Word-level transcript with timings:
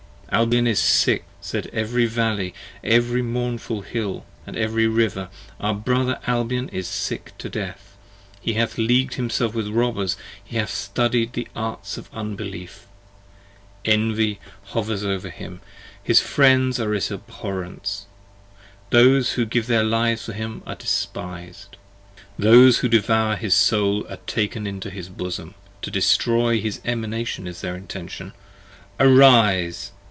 Albion 0.33 0.65
is 0.65 0.79
sick! 0.79 1.25
said 1.41 1.67
every 1.73 2.05
Valley, 2.05 2.53
every 2.85 3.21
mournful 3.21 3.81
Hill 3.81 4.25
And 4.47 4.55
every 4.55 4.87
River: 4.87 5.27
our 5.59 5.73
brother 5.73 6.19
Albion 6.25 6.69
is 6.69 6.87
sick 6.87 7.33
to 7.39 7.49
death. 7.49 7.97
He 8.39 8.53
hath 8.53 8.77
leagued 8.77 9.15
himself 9.15 9.53
with 9.53 9.67
robbers: 9.67 10.15
he 10.41 10.55
hath 10.55 10.69
studied 10.69 11.33
the 11.33 11.49
arts 11.53 11.97
Of 11.97 12.09
unbelief: 12.13 12.87
Envy 13.83 14.39
hovers 14.67 15.03
over 15.03 15.29
him: 15.29 15.59
his 16.01 16.21
Friends 16.21 16.79
are 16.79 16.93
his 16.93 17.11
abhorrence: 17.11 18.05
15 18.89 18.89
Those 19.07 19.31
who 19.33 19.45
give 19.45 19.67
their 19.67 19.83
lives 19.83 20.23
for 20.23 20.31
him 20.33 20.63
are 20.65 20.75
despised: 20.75 21.75
Those 22.39 22.77
who 22.77 22.87
devour 22.87 23.35
his 23.35 23.53
soul, 23.53 24.07
are 24.09 24.17
taken 24.27 24.65
into 24.65 24.89
his 24.89 25.09
bosom: 25.09 25.55
To 25.81 25.91
destroy 25.91 26.61
his 26.61 26.79
Emanation 26.85 27.47
is 27.47 27.59
their 27.59 27.75
intention. 27.75 28.31
Arise! 28.97 29.91